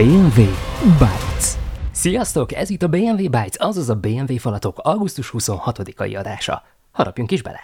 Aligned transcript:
BMW 0.00 0.42
Bytes. 0.98 1.54
Sziasztok, 1.92 2.52
ez 2.52 2.70
itt 2.70 2.82
a 2.82 2.88
BMW 2.88 3.16
Bytes, 3.16 3.56
azaz 3.56 3.88
a 3.88 3.94
BMW 3.94 4.36
falatok 4.36 4.78
augusztus 4.78 5.30
26-ai 5.38 6.16
adása. 6.16 6.62
Harapjunk 6.92 7.30
is 7.30 7.42
bele! 7.42 7.60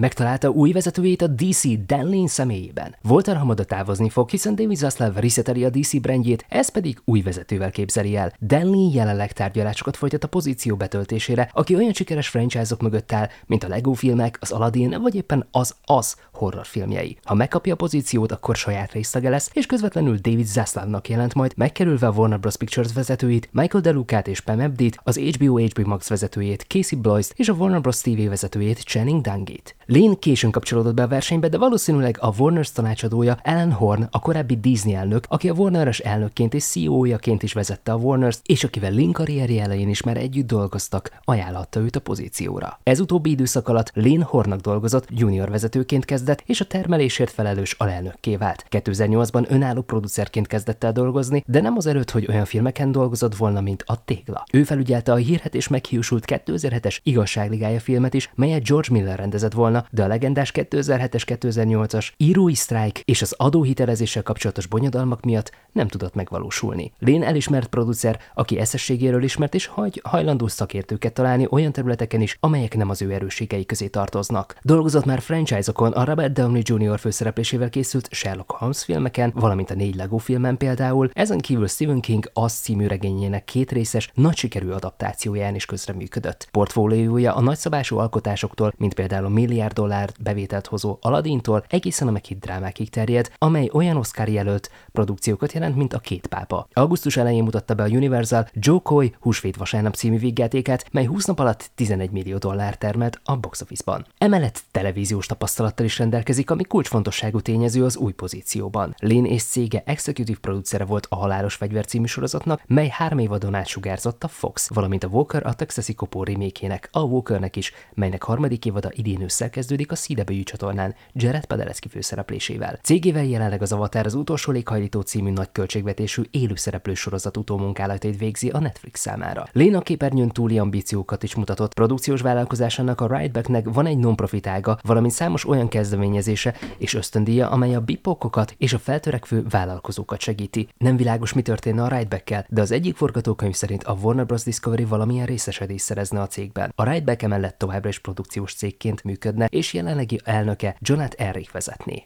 Megtalálta 0.00 0.48
új 0.48 0.72
vezetőjét 0.72 1.22
a 1.22 1.26
DC 1.26 1.86
Dan 1.86 2.26
személyében. 2.26 2.96
Volter 3.02 3.36
Hamada 3.36 3.64
távozni 3.64 4.08
fog, 4.08 4.28
hiszen 4.28 4.54
David 4.54 4.76
Zaslav 4.76 5.16
reseteli 5.16 5.64
a 5.64 5.70
DC 5.70 6.00
brandjét, 6.00 6.44
ez 6.48 6.68
pedig 6.68 7.00
új 7.04 7.20
vezetővel 7.20 7.70
képzeli 7.70 8.16
el. 8.16 8.32
Dan 8.40 8.64
Lane 8.64 8.94
jelenleg 8.94 9.32
tárgyalásokat 9.32 9.96
folytat 9.96 10.24
a 10.24 10.28
pozíció 10.28 10.76
betöltésére, 10.76 11.50
aki 11.52 11.74
olyan 11.74 11.92
sikeres 11.92 12.28
franchise-ok 12.28 12.82
mögött 12.82 13.12
áll, 13.12 13.28
mint 13.46 13.64
a 13.64 13.68
Lego 13.68 13.92
filmek, 13.92 14.38
az 14.40 14.50
Aladdin, 14.50 15.00
vagy 15.00 15.14
éppen 15.14 15.46
az 15.50 15.74
az 15.84 16.16
horrorfilmjei. 16.32 17.18
Ha 17.24 17.34
megkapja 17.34 17.72
a 17.72 17.76
pozíciót, 17.76 18.32
akkor 18.32 18.56
saját 18.56 18.92
résztage 18.92 19.28
lesz, 19.28 19.50
és 19.52 19.66
közvetlenül 19.66 20.16
David 20.16 20.46
Zaslavnak 20.46 21.08
jelent 21.08 21.34
majd, 21.34 21.52
megkerülve 21.56 22.06
a 22.06 22.12
Warner 22.12 22.40
Bros. 22.40 22.56
Pictures 22.56 22.92
vezetőit, 22.92 23.48
Michael 23.52 23.82
DeLucát 23.82 24.28
és 24.28 24.40
Pam 24.40 24.60
Abdit, 24.60 25.00
az 25.02 25.16
HBO 25.16 25.58
HBO 25.58 25.86
Max 25.86 26.08
vezetőjét, 26.08 26.64
Casey 26.68 26.98
Bloys 26.98 27.28
és 27.34 27.48
a 27.48 27.52
Warner 27.52 27.80
Bros. 27.80 28.00
TV 28.00 28.28
vezetőjét, 28.28 28.82
Channing 28.82 29.20
Dungit. 29.20 29.76
Lane 29.90 30.14
későn 30.14 30.50
kapcsolódott 30.50 30.94
be 30.94 31.02
a 31.02 31.06
versenybe, 31.06 31.48
de 31.48 31.58
valószínűleg 31.58 32.16
a 32.20 32.34
Warner 32.38 32.66
tanácsadója 32.68 33.38
Alan 33.44 33.72
Horn, 33.72 34.08
a 34.10 34.20
korábbi 34.20 34.56
Disney 34.56 34.94
elnök, 34.94 35.24
aki 35.28 35.48
a 35.48 35.52
Warner-es 35.52 35.98
elnökként 35.98 36.54
és 36.54 36.64
CEO-jaként 36.64 37.42
is 37.42 37.52
vezette 37.52 37.92
a 37.92 37.96
warner 37.96 38.32
és 38.44 38.64
akivel 38.64 38.92
Lane 38.92 39.12
karrierje 39.12 39.62
elején 39.62 39.88
is 39.88 40.02
már 40.02 40.16
együtt 40.16 40.46
dolgoztak, 40.46 41.10
ajánlatta 41.24 41.80
őt 41.80 41.96
a 41.96 42.00
pozícióra. 42.00 42.78
Ez 42.82 43.00
utóbbi 43.00 43.30
időszak 43.30 43.68
alatt 43.68 43.90
Lane 43.94 44.24
Hornak 44.24 44.60
dolgozott, 44.60 45.06
junior 45.10 45.50
vezetőként 45.50 46.04
kezdett, 46.04 46.42
és 46.46 46.60
a 46.60 46.64
termelésért 46.64 47.30
felelős 47.30 47.72
alelnökké 47.72 48.36
vált. 48.36 48.66
2008-ban 48.70 49.50
önálló 49.50 49.80
producerként 49.80 50.46
kezdett 50.46 50.84
el 50.84 50.92
dolgozni, 50.92 51.42
de 51.46 51.60
nem 51.60 51.76
az 51.76 51.86
előtt, 51.86 52.10
hogy 52.10 52.26
olyan 52.28 52.44
filmeken 52.44 52.92
dolgozott 52.92 53.36
volna, 53.36 53.60
mint 53.60 53.84
a 53.86 54.04
Tégla. 54.04 54.44
Ő 54.52 54.62
felügyelte 54.62 55.12
a 55.12 55.16
hírhet 55.16 55.54
és 55.54 55.68
meghiúsult 55.68 56.24
2007-es 56.26 56.96
Igazságligája 57.02 57.80
filmet 57.80 58.14
is, 58.14 58.30
melyet 58.34 58.66
George 58.66 58.88
Miller 58.90 59.18
rendezett 59.18 59.52
volna, 59.52 59.76
de 59.90 60.02
a 60.02 60.06
legendás 60.06 60.52
2007-es 60.54 61.22
2008-as 61.26 62.08
írói 62.16 62.54
sztrájk 62.54 62.98
és 62.98 63.22
az 63.22 63.34
adóhitelezéssel 63.36 64.22
kapcsolatos 64.22 64.66
bonyodalmak 64.66 65.24
miatt 65.24 65.50
nem 65.72 65.88
tudott 65.88 66.14
megvalósulni. 66.14 66.92
Lén 66.98 67.22
elismert 67.22 67.68
producer, 67.68 68.18
aki 68.34 68.58
eszességéről 68.58 69.22
ismert 69.22 69.54
és 69.54 69.66
hagy 69.66 70.00
hajlandó 70.04 70.46
szakértőket 70.46 71.12
találni 71.12 71.46
olyan 71.50 71.72
területeken 71.72 72.20
is, 72.20 72.36
amelyek 72.40 72.76
nem 72.76 72.90
az 72.90 73.02
ő 73.02 73.12
erősségei 73.12 73.66
közé 73.66 73.86
tartoznak. 73.88 74.56
Dolgozott 74.62 75.04
már 75.04 75.20
franchise-okon 75.20 75.92
a 75.92 76.04
Robert 76.04 76.32
Downey 76.32 76.62
Jr. 76.64 76.98
főszereplésével 76.98 77.70
készült 77.70 78.08
Sherlock 78.10 78.50
Holmes 78.50 78.84
filmeken, 78.84 79.32
valamint 79.34 79.70
a 79.70 79.74
négy 79.74 79.94
Lego 79.94 80.16
filmen 80.16 80.56
például, 80.56 81.10
ezen 81.12 81.38
kívül 81.38 81.68
Stephen 81.68 82.00
King 82.00 82.30
az 82.32 82.52
című 82.52 82.86
regényének 82.86 83.44
két 83.44 83.72
részes, 83.72 84.10
nagy 84.14 84.36
sikerű 84.36 84.68
adaptációján 84.68 85.54
is 85.54 85.64
közreműködött. 85.64 86.48
Portfóliója 86.50 87.34
a 87.34 87.40
nagyszabású 87.40 87.98
alkotásoktól, 87.98 88.72
mint 88.76 88.94
például 88.94 89.24
a 89.24 89.28
milliárd 89.28 89.67
dollár 89.72 90.10
bevételt 90.20 90.66
hozó 90.66 90.98
Aladdintól 91.00 91.64
egészen 91.68 92.08
a 92.08 92.10
meghitt 92.10 92.40
drámákig 92.40 92.90
terjed, 92.90 93.30
amely 93.38 93.70
olyan 93.72 93.96
Oscar 93.96 94.28
jelölt 94.28 94.70
produkciókat 94.92 95.52
jelent, 95.52 95.76
mint 95.76 95.92
a 95.92 95.98
két 95.98 96.26
pápa. 96.26 96.68
Augusztus 96.72 97.16
elején 97.16 97.42
mutatta 97.42 97.74
be 97.74 97.82
a 97.82 97.88
Universal 97.88 98.48
Joe 98.52 98.80
Coy 98.82 99.14
Húsvét 99.20 99.56
vasárnap 99.56 99.94
című 99.94 100.18
végjátékát, 100.18 100.86
mely 100.92 101.04
20 101.04 101.24
nap 101.24 101.38
alatt 101.38 101.70
11 101.74 102.10
millió 102.10 102.36
dollár 102.36 102.76
termelt 102.76 103.20
a 103.24 103.36
box 103.36 103.60
office-ban. 103.60 104.06
Emellett 104.18 104.62
televíziós 104.70 105.26
tapasztalattal 105.26 105.86
is 105.86 105.98
rendelkezik, 105.98 106.50
ami 106.50 106.64
kulcsfontosságú 106.64 107.40
tényező 107.40 107.84
az 107.84 107.96
új 107.96 108.12
pozícióban. 108.12 108.94
Lin 108.98 109.24
és 109.24 109.42
cége 109.42 109.82
executive 109.86 110.38
producere 110.40 110.84
volt 110.84 111.06
a 111.10 111.16
Halálos 111.16 111.54
Fegyver 111.54 111.86
című 111.86 112.06
sorozatnak, 112.06 112.62
mely 112.66 112.88
három 112.88 113.18
évadon 113.18 113.54
át 113.54 113.66
sugárzott 113.66 114.24
a 114.24 114.28
Fox, 114.28 114.68
valamint 114.74 115.04
a 115.04 115.08
Walker 115.08 115.46
a 115.46 115.52
Texasi 115.54 115.94
Kopó 115.94 116.24
remékének, 116.24 116.88
a 116.92 117.00
Walkernek 117.00 117.56
is, 117.56 117.72
melynek 117.94 118.22
harmadik 118.22 118.64
évada 118.64 118.90
idén 118.92 119.20
ősszel 119.20 119.50
kezdődik 119.58 119.92
a 119.92 119.94
CW 119.94 120.42
csatornán 120.42 120.94
Jared 121.12 121.44
Padalecki 121.44 121.88
főszereplésével. 121.88 122.78
Cégével 122.82 123.24
jelenleg 123.24 123.62
az 123.62 123.72
Avatar 123.72 124.06
az 124.06 124.14
utolsó 124.14 124.52
léghajlító 124.52 125.00
című 125.00 125.30
nagy 125.30 125.48
költségvetésű 125.52 126.22
élőszereplő 126.30 126.94
sorozat 126.94 127.36
utómunkálatait 127.36 128.18
végzi 128.18 128.48
a 128.48 128.58
Netflix 128.58 129.00
számára. 129.00 129.48
Léna 129.52 129.80
képernyőn 129.80 130.28
túli 130.28 130.58
ambíciókat 130.58 131.22
is 131.22 131.34
mutatott. 131.34 131.74
Produkciós 131.74 132.20
vállalkozásának 132.20 133.00
a 133.00 133.16
Ridebacknek 133.16 133.68
van 133.72 133.86
egy 133.86 133.98
non-profit 133.98 134.46
ága, 134.46 134.78
valamint 134.82 135.12
számos 135.12 135.48
olyan 135.48 135.68
kezdeményezése 135.68 136.54
és 136.78 136.94
ösztöndíja, 136.94 137.50
amely 137.50 137.74
a 137.74 137.80
bipokokat 137.80 138.54
és 138.58 138.72
a 138.72 138.78
feltörekvő 138.78 139.44
vállalkozókat 139.50 140.20
segíti. 140.20 140.68
Nem 140.76 140.96
világos, 140.96 141.32
mi 141.32 141.42
történne 141.42 141.82
a 141.82 141.88
Ridebackkel, 141.88 142.46
de 142.48 142.60
az 142.60 142.70
egyik 142.70 142.96
forgatókönyv 142.96 143.54
szerint 143.54 143.84
a 143.84 143.92
Warner 144.02 144.26
Bros. 144.26 144.42
Discovery 144.42 144.84
valamilyen 144.84 145.26
részesedést 145.26 145.84
szerezne 145.84 146.20
a 146.20 146.26
cégben. 146.26 146.72
A 146.74 146.90
Rideback 146.90 147.22
emellett 147.22 147.58
továbbra 147.58 147.88
is 147.88 147.98
produkciós 147.98 148.54
cégként 148.54 149.04
működne, 149.04 149.47
és 149.50 149.72
jelenlegi 149.72 150.20
elnöke 150.24 150.76
Jonathan 150.80 151.26
Eric 151.26 151.50
vezetné. 151.50 152.04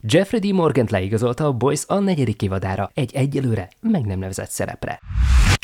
Jeffrey 0.00 0.40
D. 0.40 0.52
Morgan 0.52 0.86
leigazolta 0.90 1.46
a 1.46 1.52
Boys 1.52 1.84
a 1.86 1.98
negyedik 1.98 2.42
évadára 2.42 2.90
egy 2.94 3.14
egyelőre 3.14 3.68
meg 3.80 4.04
nem 4.04 4.18
nevezett 4.18 4.50
szerepre. 4.50 5.00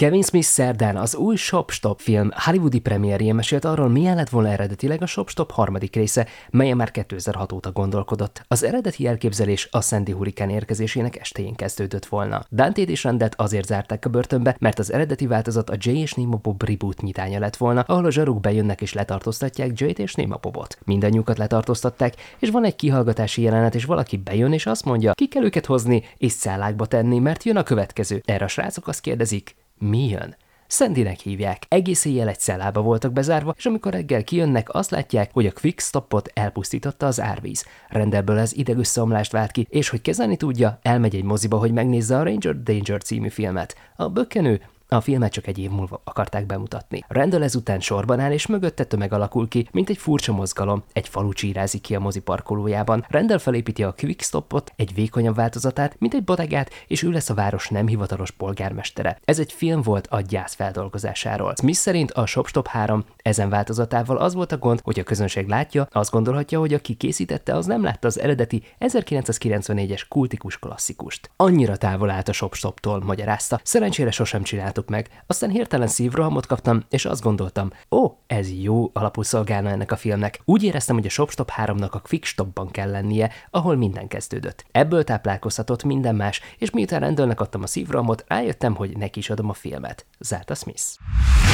Kevin 0.03 0.23
Smith 0.23 0.47
szerdán 0.47 0.97
az 0.97 1.15
új 1.15 1.37
Shop 1.37 1.71
Stop 1.71 2.01
film 2.01 2.31
hollywoodi 2.35 2.81
premierjén 2.81 3.35
mesélt 3.35 3.65
arról, 3.65 3.89
milyen 3.89 4.17
lett 4.17 4.29
volna 4.29 4.49
eredetileg 4.49 5.03
a 5.03 5.07
Shop 5.07 5.29
Stop 5.29 5.51
harmadik 5.51 5.95
része, 5.95 6.27
melyen 6.51 6.77
már 6.77 6.91
2006 6.91 7.53
óta 7.53 7.73
gondolkodott. 7.73 8.45
Az 8.49 8.63
eredeti 8.63 9.07
elképzelés 9.07 9.69
a 9.71 9.81
Sandy 9.81 10.13
hurikán 10.13 10.51
érkezésének 10.51 11.17
estéjén 11.21 11.55
kezdődött 11.55 12.07
volna. 12.07 12.43
Dante 12.51 12.83
és 12.83 13.05
Randet 13.05 13.41
azért 13.41 13.67
zárták 13.67 14.05
a 14.05 14.09
börtönbe, 14.09 14.57
mert 14.59 14.79
az 14.79 14.93
eredeti 14.93 15.27
változat 15.27 15.71
a 15.71 15.77
Jay 15.79 15.99
és 15.99 16.13
Nemo 16.13 16.37
Bob 16.37 16.63
reboot 16.63 17.03
nyitánya 17.03 17.39
lett 17.39 17.57
volna, 17.57 17.81
ahol 17.81 18.05
a 18.05 18.11
zsaruk 18.11 18.41
bejönnek 18.41 18.81
és 18.81 18.93
letartóztatják 18.93 19.81
Jay-t 19.81 19.99
és 19.99 20.15
Nemo 20.15 20.37
Bobot. 20.37 20.79
Mindannyiukat 20.85 21.39
letartóztatták, 21.39 22.15
és 22.39 22.51
van 22.51 22.65
egy 22.65 22.77
kihallgatási 22.77 23.43
jelenet, 23.43 23.75
és 23.75 23.85
valaki 23.85 24.17
bejön 24.17 24.53
és 24.53 24.67
azt 24.67 24.85
mondja, 24.85 25.13
ki 25.13 25.29
kell 25.29 25.45
őket 25.45 25.67
hozni 25.67 26.05
és 26.17 26.35
cellákba 26.35 26.87
tenni, 26.87 27.19
mert 27.19 27.45
jön 27.45 27.57
a 27.57 27.63
következő. 27.63 28.23
Erre 28.25 28.45
a 28.45 28.49
srácok 28.49 28.89
azt 28.89 29.01
kérdezik, 29.01 29.55
mi 29.83 30.09
jön? 30.09 30.37
Szendinek 30.67 31.19
hívják. 31.19 31.63
Egész 31.69 32.05
éjjel 32.05 32.29
egy 32.29 32.39
cellába 32.39 32.81
voltak 32.81 33.13
bezárva, 33.13 33.55
és 33.57 33.67
amikor 33.67 33.93
reggel 33.93 34.25
kijönnek, 34.25 34.75
azt 34.75 34.91
látják, 34.91 35.33
hogy 35.33 35.47
a 35.47 35.53
quick 35.53 35.81
stopot 35.81 36.31
elpusztította 36.35 37.07
az 37.07 37.21
árvíz. 37.21 37.67
Rendelből 37.89 38.39
ez 38.39 38.53
idegösszeomlást 38.53 39.33
vált 39.33 39.51
ki, 39.51 39.67
és 39.71 39.89
hogy 39.89 40.01
kezelni 40.01 40.37
tudja, 40.37 40.79
elmegy 40.83 41.15
egy 41.15 41.25
moziba, 41.25 41.59
hogy 41.59 41.73
megnézze 41.73 42.19
a 42.19 42.23
Ranger 42.23 42.63
Danger 42.63 43.03
című 43.03 43.29
filmet. 43.29 43.75
A 43.97 44.09
bökkenő 44.09 44.61
a 44.97 45.01
filmet 45.01 45.33
csak 45.33 45.47
egy 45.47 45.59
év 45.59 45.71
múlva 45.71 46.01
akarták 46.05 46.47
bemutatni. 46.47 47.05
Rendel 47.09 47.43
ezután 47.43 47.81
sorban 47.81 48.21
áll, 48.21 48.33
és 48.33 48.47
mögötte 48.47 48.85
tömeg 48.85 49.13
alakul 49.13 49.49
ki, 49.49 49.69
mint 49.73 49.89
egy 49.89 49.97
furcsa 49.97 50.33
mozgalom. 50.33 50.83
Egy 50.93 51.09
falu 51.09 51.33
csírázik 51.33 51.81
ki 51.81 51.95
a 51.95 52.01
mozi 52.01 52.21
parkolójában. 52.21 53.05
Rendel 53.09 53.39
felépíti 53.39 53.83
a 53.83 53.95
Quickstopot, 53.99 54.73
egy 54.77 54.95
vékonyabb 54.95 55.35
változatát, 55.35 55.97
mint 55.99 56.15
egy 56.15 56.25
bodegát, 56.25 56.71
és 56.87 57.03
ő 57.03 57.11
lesz 57.11 57.31
a 57.31 57.35
város 57.35 57.69
nem 57.69 57.87
hivatalos 57.87 58.31
polgármestere. 58.31 59.19
Ez 59.25 59.39
egy 59.39 59.53
film 59.53 59.83
volt 59.83 60.07
a 60.07 60.21
gyász 60.21 60.55
feldolgozásáról. 60.55 61.55
Smith 61.57 61.79
szerint 61.79 62.11
a 62.11 62.27
ShopStop 62.27 62.67
3 62.67 63.05
ezen 63.17 63.49
változatával 63.49 64.17
az 64.17 64.35
volt 64.35 64.53
a 64.53 64.59
gond, 64.59 64.81
hogy 64.83 64.99
a 64.99 65.03
közönség 65.03 65.49
látja, 65.49 65.89
azt 65.91 66.11
gondolhatja, 66.11 66.59
hogy 66.59 66.75
aki 66.75 66.95
készítette, 66.95 67.55
az 67.55 67.67
nem 67.67 67.83
látta 67.83 68.07
az 68.07 68.21
eredeti 68.21 68.63
1994-es 68.81 70.03
kultikus 70.09 70.59
klasszikust. 70.59 71.31
Annyira 71.37 71.77
távol 71.77 72.11
állt 72.11 72.29
a 72.29 72.33
ShopStoptól, 72.33 73.01
magyarázta. 73.01 73.61
Szerencsére 73.65 74.11
sosem 74.11 74.43
csináltuk 74.43 74.82
csináltuk 74.83 74.89
meg. 74.89 75.23
Aztán 75.27 75.51
hirtelen 75.51 75.87
szívrohamot 75.87 76.47
kaptam, 76.47 76.83
és 76.91 77.05
azt 77.05 77.23
gondoltam, 77.23 77.71
ó, 77.91 78.19
ez 78.27 78.51
jó 78.63 78.91
alapul 78.93 79.25
szolgálna 79.25 79.69
ennek 79.69 79.93
a 79.93 79.97
filmnek. 79.97 80.41
Úgy 80.45 80.63
éreztem, 80.63 80.97
hogy 80.97 81.07
a 81.07 81.11
ShopStop 81.11 81.51
3-nak 81.57 81.91
a 81.91 82.01
Quickstopban 82.01 82.71
kell 82.71 82.91
lennie, 82.91 83.31
ahol 83.51 83.77
minden 83.77 84.09
kezdődött. 84.09 84.65
Ebből 84.71 85.05
táplálkozhatott 85.05 85.85
minden 85.85 86.15
más, 86.15 86.41
és 86.59 86.71
miután 86.71 87.01
rendőrnek 87.01 87.41
adtam 87.41 87.63
a 87.63 87.67
szívrohamot, 87.67 88.25
rájöttem, 88.29 88.75
hogy 88.75 88.97
neki 88.97 89.19
is 89.19 89.31
adom 89.31 89.49
a 89.49 89.53
filmet. 89.53 90.07
Zárta 90.19 90.55
Smith. 90.55 90.83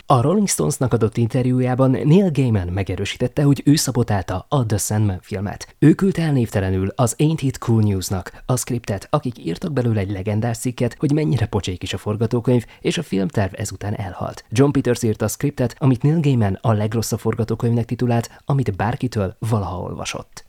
A 0.06 0.20
Rolling 0.20 0.48
Stonesnak 0.48 0.92
adott 0.92 1.16
interjújában 1.16 1.90
Neil 1.90 2.30
Gaiman 2.30 2.68
megerősítette, 2.68 3.42
hogy 3.42 3.62
ő 3.64 3.74
szabotálta 3.74 4.46
a 4.48 4.66
The 4.66 4.76
Sandman 4.76 5.18
filmet. 5.20 5.74
Ő 5.78 5.94
küldte 5.94 6.22
el 6.22 6.32
névtelenül 6.32 6.92
az 6.94 7.14
Ain't 7.18 7.38
It 7.40 7.58
Cool 7.58 7.82
News-nak 7.82 8.42
a 8.46 8.56
skriptet, 8.56 9.06
akik 9.10 9.46
írtak 9.46 9.72
belőle 9.72 10.00
egy 10.00 10.10
legendás 10.10 10.58
cikket, 10.58 10.96
hogy 10.98 11.12
mennyire 11.12 11.46
pocsék 11.46 11.82
is 11.82 11.92
a 11.92 11.98
forgatókönyv, 11.98 12.64
és 12.80 12.98
a 12.98 13.02
filmterv 13.18 13.52
ezután 13.56 13.94
elhalt. 13.94 14.44
John 14.50 14.70
Peters 14.70 15.02
írta 15.02 15.24
a 15.24 15.28
skriptet, 15.28 15.76
amit 15.78 16.02
Neil 16.02 16.20
Gaiman 16.20 16.58
a 16.60 16.72
legrosszabb 16.72 17.18
forgatókönyvnek 17.18 17.84
titulált, 17.84 18.30
amit 18.44 18.76
bárkitől 18.76 19.36
valaha 19.38 19.80
olvasott. 19.80 20.44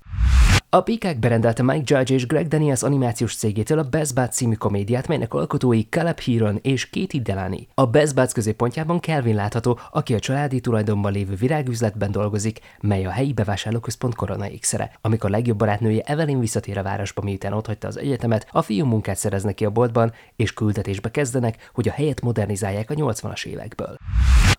A 0.72 0.82
Peacock 0.82 1.18
berendelte 1.20 1.64
Mike 1.64 1.96
Judge 1.96 2.14
és 2.14 2.28
Greg 2.28 2.48
Daniels 2.48 2.84
animációs 2.84 3.36
cégétől 3.36 3.80
a 3.80 3.84
Best 3.84 4.14
Buds 4.14 4.36
című 4.36 4.54
komédiát, 4.54 5.08
melynek 5.08 5.34
alkotói 5.34 5.84
Caleb 5.90 6.20
Heron 6.20 6.60
és 6.62 6.90
Katie 6.90 7.22
Delany. 7.22 7.68
A 7.74 7.86
Best 7.86 8.16
Buds 8.16 8.34
középpontjában 8.34 9.00
Kelvin 9.00 9.36
látható, 9.36 9.80
aki 9.92 10.14
a 10.14 10.20
családi 10.20 10.60
tulajdonban 10.60 11.12
lévő 11.12 11.36
virágüzletben 11.36 12.12
dolgozik, 12.12 12.60
mely 12.82 13.06
a 13.06 13.10
helyi 13.10 13.34
bevásárlóközpont 13.34 14.16
korona 14.16 14.50
ékszere. 14.50 14.92
Amikor 15.02 15.30
legjobb 15.30 15.58
barátnője 15.58 16.02
Evelyn 16.02 16.40
visszatér 16.40 16.78
a 16.78 16.84
városba, 16.84 17.22
miután 17.22 17.54
otthagyta 17.54 17.88
az 17.88 17.98
egyetemet, 17.98 18.48
a 18.52 18.62
fiú 18.62 18.86
munkát 18.86 19.18
szereznek 19.18 19.56
ki 19.56 19.66
a 19.66 19.70
boltban, 19.70 20.14
és 20.36 20.54
küldetésbe 20.54 21.12
kezdenek, 21.12 21.70
hogy 21.74 21.88
a 21.88 21.92
helyet 21.92 22.22
modernizálják 22.22 22.90
a 22.90 22.94
80-as 22.94 23.46
évekből. 23.46 23.98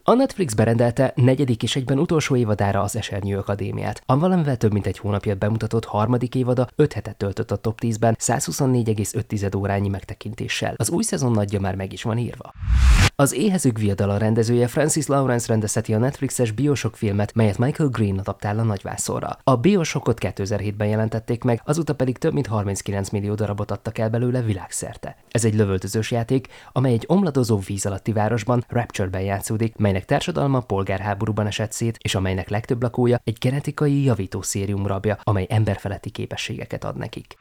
A 0.03 0.15
Netflix 0.15 0.55
berendelte 0.55 1.13
negyedik 1.15 1.63
és 1.63 1.77
egyben 1.77 1.99
utolsó 1.99 2.37
évadára 2.37 2.81
az 2.81 2.97
Esernyő 2.97 3.39
Akadémiát. 3.39 4.03
A 4.07 4.19
valamivel 4.19 4.57
több 4.57 4.73
mint 4.73 4.87
egy 4.87 4.99
hónapját 4.99 5.39
bemutatott 5.39 5.85
harmadik 5.85 6.35
évada 6.35 6.69
5 6.77 6.93
hetet 6.93 7.17
töltött 7.17 7.51
a 7.51 7.57
top 7.57 7.79
10-ben 7.83 8.17
124,5 8.19 9.57
órányi 9.57 9.89
megtekintéssel. 9.89 10.75
Az 10.77 10.91
új 10.91 11.03
szezon 11.03 11.33
nagyja 11.33 11.61
már 11.61 11.75
meg 11.75 11.93
is 11.93 12.03
van 12.03 12.19
írva. 12.19 12.53
Az 13.21 13.35
Éhezők 13.35 13.79
viadala 13.79 14.17
rendezője 14.17 14.67
Francis 14.67 15.07
Lawrence 15.07 15.47
rendezheti 15.49 15.95
a 15.95 15.99
Netflixes 15.99 16.51
Bioshock 16.51 16.97
filmet, 16.97 17.35
melyet 17.35 17.59
Michael 17.59 17.89
Green 17.89 18.19
adaptál 18.19 18.59
a 18.59 18.63
nagyvászorra. 18.63 19.39
A 19.45 19.57
Bioshockot 19.57 20.19
2007-ben 20.21 20.89
jelentették 20.89 21.45
meg, 21.45 21.63
azóta 21.65 21.95
pedig 21.95 22.19
több 22.19 22.33
mint 22.33 22.47
39 22.47 23.11
millió 23.11 23.35
darabot 23.35 23.71
adtak 23.71 23.99
el 23.99 24.11
belőle 24.11 24.43
világszerte. 24.43 25.17
Ez 25.31 25.45
egy 25.45 25.55
lövöltözős 25.55 26.11
játék, 26.11 26.49
amely 26.73 26.93
egy 26.93 27.05
omladozó 27.07 27.59
víz 27.67 27.87
alatti 27.87 28.13
városban, 28.13 28.65
Rapture-ben 28.69 29.23
játszódik, 29.23 29.77
melynek 29.77 30.05
társadalma 30.05 30.61
polgárháborúban 30.61 31.47
esett 31.47 31.73
szét, 31.73 31.99
és 32.03 32.15
amelynek 32.15 32.49
legtöbb 32.49 32.83
lakója 32.83 33.21
egy 33.25 33.37
genetikai 33.41 34.05
javító 34.05 34.43
szérium 34.43 34.87
rabja, 34.87 35.19
amely 35.23 35.47
emberfeletti 35.49 36.11
képességeket 36.11 36.85
ad 36.85 36.97
nekik. 36.97 37.37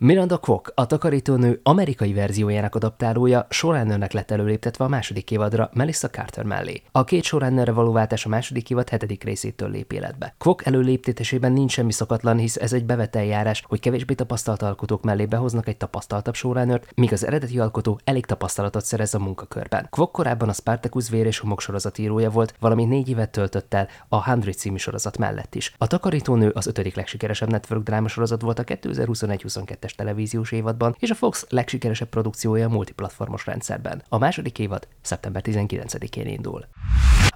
Miranda 0.00 0.38
Kwok, 0.38 0.72
a 0.74 0.86
takarítónő 0.86 1.60
amerikai 1.62 2.12
verziójának 2.12 2.74
adaptálója, 2.74 3.46
showrunnernek 3.50 4.12
lett 4.12 4.30
előléptetve 4.30 4.84
a 4.84 4.88
második 4.88 5.06
évadra 5.30 5.70
Melissa 5.72 6.08
Carter 6.08 6.44
mellé. 6.44 6.82
A 6.92 7.04
két 7.04 7.22
showrunnerre 7.22 7.72
való 7.72 7.92
váltás 7.92 8.26
a 8.26 8.28
második 8.28 8.70
évad 8.70 8.88
hetedik 8.88 9.24
részétől 9.24 9.70
lép 9.70 9.92
életbe. 9.92 10.34
Kwok 10.38 10.66
előléptetésében 10.66 11.52
nincs 11.52 11.72
semmi 11.72 11.92
szokatlan, 11.92 12.38
hisz 12.38 12.56
ez 12.56 12.72
egy 12.72 12.84
bevett 12.84 13.16
hogy 13.62 13.80
kevésbé 13.80 14.14
tapasztalt 14.14 14.62
alkotók 14.62 15.02
mellé 15.02 15.26
behoznak 15.26 15.68
egy 15.68 15.76
tapasztaltabb 15.76 16.34
showrunnert, 16.34 16.92
míg 16.94 17.12
az 17.12 17.26
eredeti 17.26 17.58
alkotó 17.58 18.00
elég 18.04 18.26
tapasztalatot 18.26 18.84
szerez 18.84 19.14
a 19.14 19.18
munkakörben. 19.18 19.86
Kwok 19.90 20.12
korábban 20.12 20.48
a 20.48 20.52
Spartacus 20.52 21.08
vér 21.08 21.26
és 21.26 21.38
homok 21.38 21.60
sorozatírója 21.60 22.30
volt, 22.30 22.54
valamint 22.60 22.88
négy 22.88 23.08
évet 23.08 23.30
töltött 23.30 23.74
el 23.74 23.88
a 24.08 24.24
Hundred 24.24 24.54
című 24.54 24.76
sorozat 24.76 25.18
mellett 25.18 25.54
is. 25.54 25.74
A 25.78 25.86
takarítónő 25.86 26.48
az 26.48 26.66
ötödik 26.66 26.94
legsikeresebb 26.94 27.50
network 27.50 27.82
drámasorozat 27.82 28.42
volt 28.42 28.58
a 28.58 28.64
2021-22-es 28.64 29.90
televíziós 29.90 30.52
évadban, 30.52 30.96
és 30.98 31.10
a 31.10 31.14
Fox 31.14 31.46
legsikeresebb 31.48 32.08
produkciója 32.08 32.66
a 32.66 32.70
multiplatformos 32.70 33.46
rendszerben. 33.46 34.02
A 34.08 34.18
második 34.18 34.58
évad 34.58 34.87
szeptember 35.02 35.42
19-én 35.44 36.26
indul. 36.26 36.66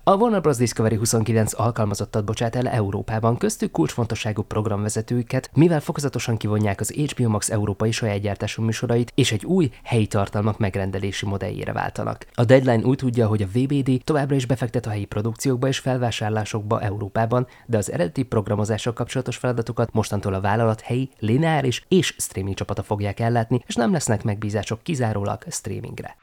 A 0.05 0.15
Warner 0.15 0.41
Bros. 0.41 0.57
Discovery 0.57 0.97
29 0.97 1.59
alkalmazottat 1.59 2.25
bocsát 2.25 2.57
el 2.57 2.69
Európában, 2.69 3.37
köztük 3.37 3.71
kulcsfontosságú 3.71 4.43
programvezetőket, 4.43 5.51
mivel 5.55 5.81
fokozatosan 5.81 6.37
kivonják 6.37 6.81
az 6.81 6.91
HBO 6.91 7.29
Max 7.29 7.51
európai 7.51 7.91
saját 7.91 8.57
műsorait, 8.57 9.13
és 9.15 9.33
egy 9.33 9.45
új 9.45 9.71
helyi 9.83 10.07
tartalmak 10.07 10.59
megrendelési 10.59 11.27
modelljére 11.27 11.73
váltanak. 11.73 12.27
A 12.35 12.45
Deadline 12.45 12.85
úgy 12.85 12.97
tudja, 12.97 13.27
hogy 13.27 13.43
a 13.43 13.47
VBD 13.47 14.05
továbbra 14.05 14.35
is 14.35 14.47
befektet 14.47 14.87
a 14.87 14.91
helyi 14.91 15.05
produkciókba 15.05 15.69
és 15.69 15.79
felvásárlásokba 15.79 16.81
Európában, 16.81 17.47
de 17.67 17.77
az 17.77 17.93
eredeti 17.93 18.23
programozással 18.23 18.93
kapcsolatos 18.93 19.37
feladatokat 19.37 19.93
mostantól 19.93 20.35
a 20.35 20.41
vállalat 20.41 20.81
helyi, 20.81 21.11
lineáris 21.19 21.85
és 21.89 22.15
streaming 22.19 22.57
csapata 22.57 22.83
fogják 22.83 23.21
ellátni, 23.21 23.63
és 23.67 23.75
nem 23.75 23.93
lesznek 23.93 24.23
megbízások 24.23 24.83
kizárólag 24.83 25.45
streamingre. 25.51 26.17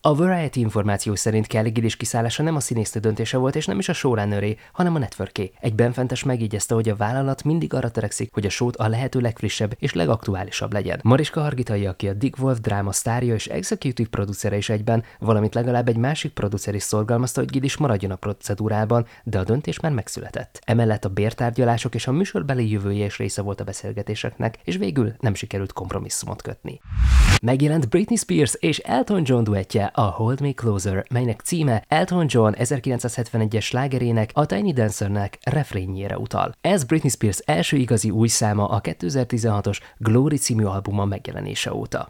A 0.00 0.14
Variety 0.14 0.56
információ 0.56 1.14
szerint 1.14 1.46
Kelly 1.46 1.70
Gillis 1.70 1.96
kiszállása 1.96 2.42
nem 2.42 2.56
a 2.56 2.60
színésznő 2.60 3.00
döntése 3.00 3.36
volt, 3.36 3.56
és 3.56 3.66
nem 3.66 3.78
is 3.78 3.88
a 3.88 3.92
showrunneré, 3.92 4.56
hanem 4.72 4.94
a 4.94 4.98
networké. 4.98 5.52
Egy 5.60 5.74
benfentes 5.74 6.24
megígyezte, 6.24 6.74
hogy 6.74 6.88
a 6.88 6.96
vállalat 6.96 7.44
mindig 7.44 7.74
arra 7.74 7.90
törekszik, 7.90 8.32
hogy 8.32 8.46
a 8.46 8.48
sót 8.48 8.76
a 8.76 8.88
lehető 8.88 9.20
legfrissebb 9.20 9.74
és 9.78 9.92
legaktuálisabb 9.92 10.72
legyen. 10.72 11.00
Mariska 11.02 11.40
Hargitai, 11.40 11.86
aki 11.86 12.08
a 12.08 12.12
Dick 12.12 12.42
Wolf 12.42 12.60
dráma 12.60 12.92
sztárja 12.92 13.34
és 13.34 13.46
executive 13.46 14.08
producere 14.08 14.56
is 14.56 14.68
egyben, 14.68 15.04
valamint 15.18 15.54
legalább 15.54 15.88
egy 15.88 15.96
másik 15.96 16.32
producer 16.32 16.74
is 16.74 16.82
szorgalmazta, 16.82 17.40
hogy 17.40 17.50
Gillis 17.50 17.76
maradjon 17.76 18.10
a 18.10 18.16
procedúrában, 18.16 19.06
de 19.24 19.38
a 19.38 19.44
döntés 19.44 19.80
már 19.80 19.92
megszületett. 19.92 20.60
Emellett 20.64 21.04
a 21.04 21.08
bértárgyalások 21.08 21.94
és 21.94 22.06
a 22.06 22.12
műsorbeli 22.12 22.70
jövője 22.70 23.04
is 23.04 23.18
része 23.18 23.42
volt 23.42 23.60
a 23.60 23.64
beszélgetéseknek, 23.64 24.58
és 24.64 24.76
végül 24.76 25.14
nem 25.18 25.34
sikerült 25.34 25.72
kompromisszumot 25.72 26.42
kötni. 26.42 26.80
Megjelent 27.42 27.88
Britney 27.88 28.16
Spears 28.16 28.54
és 28.54 28.78
Elton 28.78 29.22
John 29.24 29.44
duettje 29.44 29.85
a 29.94 30.02
Hold 30.02 30.40
Me 30.40 30.52
Closer, 30.52 31.04
melynek 31.10 31.40
címe 31.40 31.84
Elton 31.88 32.26
John 32.28 32.52
1971-es 32.58 33.62
slágerének, 33.62 34.30
a 34.32 34.46
Tiny 34.46 34.72
Dancernek 34.74 35.38
refrényére 35.42 36.18
utal. 36.18 36.54
Ez 36.60 36.84
Britney 36.84 37.10
Spears 37.10 37.38
első 37.38 37.76
igazi 37.76 38.10
új 38.10 38.28
száma 38.28 38.68
a 38.68 38.80
2016-os 38.80 39.78
Glory 39.98 40.36
című 40.36 40.64
albuma 40.64 41.04
megjelenése 41.04 41.74
óta. 41.74 42.08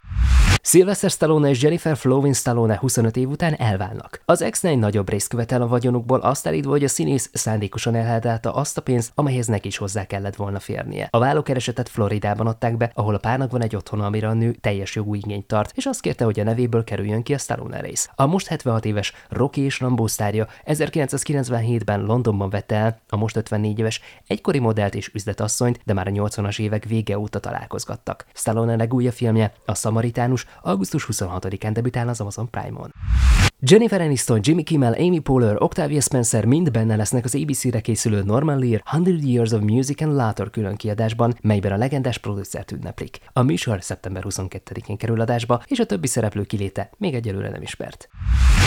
Sylvester 0.61 1.09
Stallone 1.09 1.49
és 1.49 1.61
Jennifer 1.61 1.97
Flowin 1.97 2.33
Stallone 2.33 2.77
25 2.77 3.17
év 3.17 3.29
után 3.29 3.53
elválnak. 3.53 4.21
Az 4.25 4.41
ex 4.41 4.63
egy 4.63 4.77
nagyobb 4.77 5.09
részt 5.09 5.27
követel 5.27 5.61
a 5.61 5.67
vagyonukból, 5.67 6.19
azt 6.19 6.47
állítva, 6.47 6.71
hogy 6.71 6.83
a 6.83 6.87
színész 6.87 7.29
szándékosan 7.33 7.95
elhádálta 7.95 8.53
azt 8.53 8.77
a 8.77 8.81
pénzt, 8.81 9.11
amelyhez 9.15 9.47
neki 9.47 9.67
is 9.67 9.77
hozzá 9.77 10.05
kellett 10.05 10.35
volna 10.35 10.59
férnie. 10.59 11.07
A 11.11 11.19
vállókeresetet 11.19 11.89
Floridában 11.89 12.47
adták 12.47 12.77
be, 12.77 12.91
ahol 12.93 13.15
a 13.15 13.17
párnak 13.17 13.51
van 13.51 13.61
egy 13.61 13.75
otthona, 13.75 14.05
amire 14.05 14.27
a 14.27 14.33
nő 14.33 14.51
teljes 14.51 14.95
jogú 14.95 15.13
igényt 15.13 15.45
tart, 15.45 15.71
és 15.75 15.85
azt 15.85 16.01
kérte, 16.01 16.25
hogy 16.25 16.39
a 16.39 16.43
nevéből 16.43 16.83
kerüljön 16.83 17.23
ki 17.23 17.33
a 17.33 17.37
Stallone 17.37 17.66
rész. 17.71 18.09
A 18.15 18.25
most 18.25 18.47
76 18.47 18.85
éves 18.85 19.13
Rocky 19.29 19.61
és 19.61 19.79
Rambo 19.79 20.07
sztárja 20.07 20.47
1997-ben 20.65 22.01
Londonban 22.01 22.49
vette 22.49 22.75
el 22.75 22.99
a 23.09 23.15
most 23.15 23.35
54 23.35 23.79
éves 23.79 24.01
egykori 24.27 24.59
modellt 24.59 24.95
és 24.95 25.11
üzletasszonyt, 25.13 25.79
de 25.85 25.93
már 25.93 26.07
a 26.07 26.11
80-as 26.11 26.59
évek 26.59 26.85
vége 26.85 27.19
óta 27.19 27.39
találkozgattak. 27.39 28.25
Stallone 28.33 28.75
legújabb 28.75 29.13
filmje, 29.13 29.53
a 29.65 29.73
Szamaritánus, 29.73 30.45
augusztus 30.61 31.07
26-án 31.11 31.69
debütál 31.73 32.07
az 32.07 32.21
Amazon 32.21 32.49
Prime-on. 32.49 32.93
Jennifer 33.59 34.01
Aniston, 34.01 34.39
Jimmy 34.43 34.63
Kimmel, 34.63 34.93
Amy 34.93 35.19
Poehler, 35.19 35.61
Octavia 35.61 36.01
Spencer 36.01 36.45
mind 36.45 36.71
benne 36.71 36.95
lesznek 36.95 37.25
az 37.25 37.35
ABC-re 37.35 37.81
készülő 37.81 38.23
Norman 38.23 38.59
Lear 38.59 38.81
100 38.85 39.23
Years 39.23 39.51
of 39.51 39.61
Music 39.61 40.01
and 40.01 40.15
Laughter 40.15 40.49
külön 40.49 40.75
kiadásban, 40.75 41.33
melyben 41.41 41.71
a 41.71 41.77
legendás 41.77 42.17
producert 42.17 42.71
ünneplik. 42.71 43.19
A 43.33 43.41
műsor 43.41 43.83
szeptember 43.83 44.23
22-én 44.29 44.97
kerül 44.97 45.21
adásba, 45.21 45.63
és 45.65 45.79
a 45.79 45.85
többi 45.85 46.07
szereplő 46.07 46.43
kiléte 46.43 46.89
még 46.97 47.13
egyelőre 47.13 47.49
nem 47.49 47.61
ismert. 47.61 48.09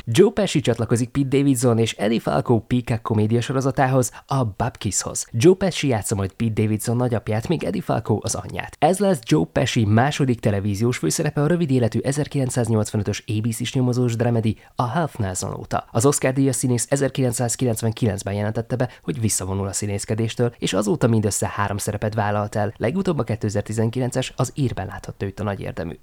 Joe 0.05 0.31
Pesci 0.31 0.61
csatlakozik 0.61 1.09
Pete 1.09 1.29
Davidson 1.29 1.79
és 1.79 1.93
Eddie 1.93 2.21
Falco 2.21 2.59
Peacock 2.59 3.03
komédia 3.03 3.41
sorozatához, 3.41 4.13
a 4.27 4.45
Babkishoz. 4.45 5.27
Joe 5.33 5.55
Pesci 5.55 5.89
játsza 5.89 6.15
majd 6.15 6.33
Pete 6.33 6.63
Davidson 6.63 6.97
nagyapját, 6.97 7.49
még 7.49 7.65
Eddie 7.65 7.83
Falco 7.83 8.19
az 8.23 8.35
anyját. 8.35 8.77
Ez 8.79 8.99
lesz 8.99 9.21
Joe 9.23 9.45
Pesci 9.53 9.85
második 9.85 10.41
televíziós 10.41 10.97
főszerepe 10.97 11.43
a 11.43 11.47
rövid 11.47 11.71
életű 11.71 11.99
1985-ös 12.03 13.39
ABC-s 13.39 13.75
nyomozós 13.75 14.17
dramedy 14.17 14.57
a 14.81 14.87
Half 14.87 15.17
Nelson 15.17 15.55
óta. 15.59 15.85
Az 15.91 16.07
Oscar 16.07 16.33
díjas 16.33 16.57
színész 16.57 16.87
1999-ben 16.91 18.35
jelentette 18.35 18.77
be, 18.77 18.89
hogy 19.03 19.21
visszavonul 19.21 19.67
a 19.67 19.73
színészkedéstől, 19.73 20.55
és 20.59 20.73
azóta 20.73 21.07
mindössze 21.07 21.51
három 21.55 21.77
szerepet 21.77 22.15
vállalt 22.15 22.55
el, 22.57 22.75
legutóbb 22.77 23.19
a 23.19 23.25
2019-es 23.25 24.29
az 24.37 24.53
írben 24.55 24.87
láthatta 24.87 25.25
őt 25.25 25.41
a 25.41 25.43
nagy 25.43 25.61
érdemű. 25.61 25.99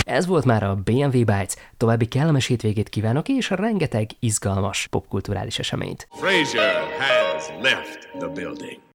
Ez 0.00 0.26
volt 0.26 0.44
már 0.44 0.62
a 0.62 0.74
BMW 0.74 1.10
Bytes, 1.24 1.54
további 1.76 2.06
kellemes 2.06 2.46
hétvégét 2.46 2.88
kívánok, 2.88 3.28
és 3.28 3.50
rengeteg 3.50 4.10
izgalmas 4.18 4.86
popkulturális 4.86 5.58
eseményt. 5.58 6.08
Frazier 6.10 6.82
has 6.98 7.48
left 7.62 8.08
the 8.18 8.28
building. 8.28 8.82